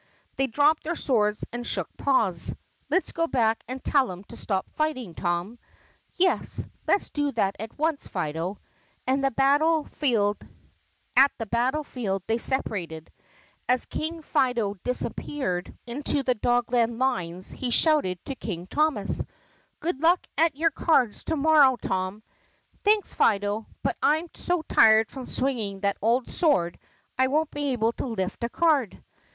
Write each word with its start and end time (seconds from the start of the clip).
They 0.35 0.47
dropped 0.47 0.83
their 0.83 0.95
swords 0.95 1.45
and 1.53 1.61
shook 1.63 1.87
paws. 1.95 2.55
"Let 2.89 3.05
's 3.05 3.11
go 3.11 3.27
back 3.27 3.63
and 3.67 3.83
tell 3.83 4.11
'em 4.11 4.23
to 4.29 4.35
stop 4.35 4.67
fighting, 4.71 5.13
Tom." 5.13 5.59
"Yes, 6.15 6.65
let 6.87 7.01
's 7.03 7.11
do 7.11 7.31
that 7.33 7.55
at 7.59 7.77
once, 7.77 8.07
Fido." 8.07 8.57
At 9.05 9.21
the 9.21 9.29
battle 9.29 9.83
field 9.85 10.43
they 12.27 12.37
separated. 12.39 13.11
As 13.69 13.85
King 13.85 14.23
Fido 14.23 14.73
disap 14.73 14.83
THE 14.83 14.89
PUSSYCAT 14.89 15.15
PRINCESS 15.15 15.33
148 15.35 15.35
peared 15.35 15.77
into 15.85 16.23
the 16.23 16.33
Dogland 16.33 16.97
lines 16.99 17.51
he 17.51 17.69
shouted 17.69 18.17
to 18.25 18.33
King 18.33 18.65
Thomas, 18.65 19.23
"Good 19.81 20.01
luck 20.01 20.23
to 20.37 20.49
you 20.55 20.65
at 20.65 20.73
cards 20.73 21.23
to 21.25 21.35
morrow, 21.35 21.75
Tom." 21.79 22.23
"Thanks, 22.83 23.13
Fido, 23.13 23.67
but 23.83 23.95
I'm 24.01 24.25
so 24.33 24.63
tired 24.63 25.11
from 25.11 25.27
swinging 25.27 25.81
that 25.81 25.97
old 26.01 26.27
sword 26.27 26.79
I 27.19 27.27
won't 27.27 27.51
be 27.51 27.73
able 27.73 27.91
to 27.91 28.07
lift 28.07 28.43
a 28.43 28.49
card." 28.49 28.99